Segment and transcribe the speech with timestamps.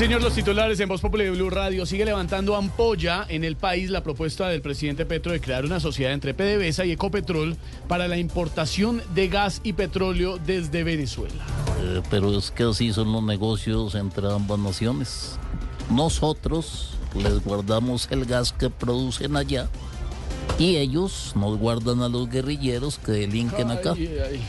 [0.00, 3.90] Señor, los titulares en Voz Popular de Blue Radio sigue levantando ampolla en el país
[3.90, 7.54] la propuesta del presidente Petro de crear una sociedad entre PDVSA y Ecopetrol
[7.86, 11.44] para la importación de gas y petróleo desde Venezuela.
[11.82, 15.38] Eh, pero es que así son los negocios entre ambas naciones.
[15.90, 19.68] Nosotros les guardamos el gas que producen allá
[20.58, 23.92] y ellos nos guardan a los guerrilleros que delinquen acá.
[23.94, 24.40] Ay, ay.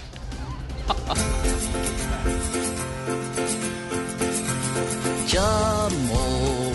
[5.31, 6.73] Chamo,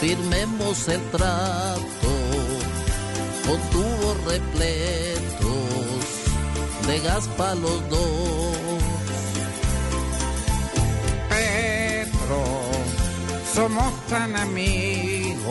[0.00, 2.12] firmemos el trato
[3.72, 5.42] con repletos
[6.86, 8.56] de gas para los dos.
[11.28, 12.44] Petro,
[13.52, 15.42] somos tan amigos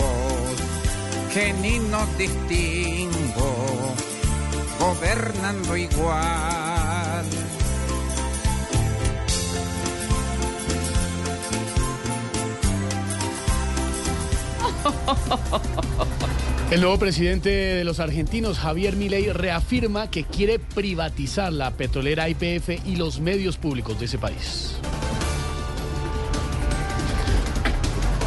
[1.33, 3.53] que ni nos distingo,
[4.79, 6.60] gobernando igual.
[16.71, 22.85] El nuevo presidente de los argentinos, Javier Milei, reafirma que quiere privatizar la petrolera IPF
[22.85, 24.75] y los medios públicos de ese país.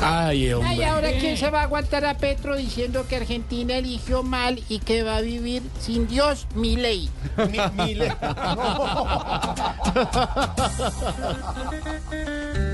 [0.02, 0.70] Ay, hombre.
[0.70, 4.80] Ay, ahora quién se va a aguantar a Petro diciendo que Argentina eligió mal y
[4.80, 7.08] que va a vivir sin Dios, mi ley.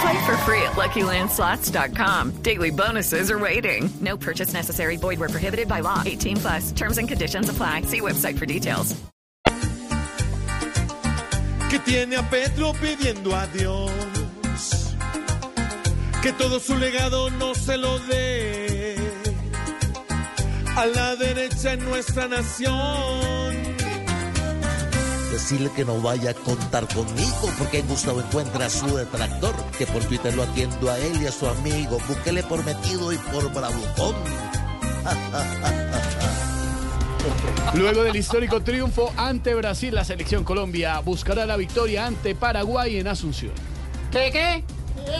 [0.00, 2.42] Play for free at LuckyLandSlots.com.
[2.42, 3.90] Daily bonuses are waiting.
[4.00, 4.96] No purchase necessary.
[4.96, 6.02] Void were prohibited by law.
[6.06, 6.72] 18 plus.
[6.72, 7.82] Terms and conditions apply.
[7.82, 8.94] See website for details.
[11.70, 14.94] Que tiene a Petro pidiendo adiós.
[16.22, 18.96] Que todo su legado no se lo dé.
[20.76, 23.77] A la derecha en nuestra nación.
[25.38, 29.86] Decirle que no vaya a contar conmigo porque en Gustavo encuentra a su detractor, que
[29.86, 31.98] por Twitter lo atiendo a él y a su amigo.
[32.08, 34.16] Búsquele por metido y por bravucón.
[37.74, 43.06] Luego del histórico triunfo ante Brasil, la selección Colombia buscará la victoria ante Paraguay en
[43.06, 43.52] Asunción.
[44.10, 44.64] ¿Qué, qué?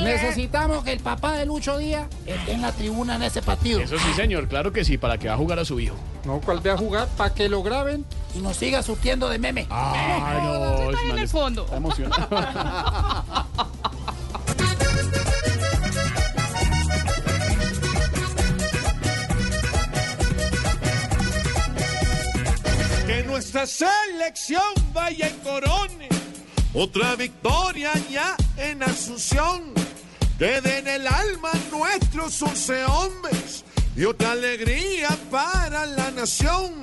[0.02, 3.80] Necesitamos que el papá de Lucho Díaz esté en la tribuna en ese partido.
[3.80, 5.96] Eso sí, señor, claro que sí, para que va a jugar a su hijo.
[6.24, 7.08] No, ¿cuál ve a jugar?
[7.16, 8.04] Para que lo graben
[8.34, 9.66] y nos siga surtiendo de meme.
[9.70, 11.64] Ay, no, Está en el fondo.
[11.64, 12.28] Está emocionado.
[23.06, 24.62] Que nuestra selección
[24.92, 26.08] vaya en corone.
[26.74, 29.77] Otra victoria ya en Asunción.
[30.38, 33.64] Que den el alma nuestros once hombres.
[33.96, 36.74] Y otra alegría para la nación.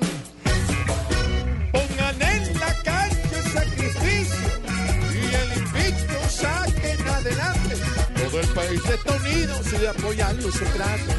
[1.72, 2.68] Pongan en la
[3.32, 4.48] el sacrificio.
[5.10, 7.76] Y el invicto saquen adelante.
[8.22, 11.14] Todo el país está unido si de apoyarlo se trata.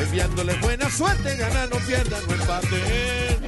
[0.00, 3.47] Enviándole buena suerte, ganar, no pierdan, no empaten.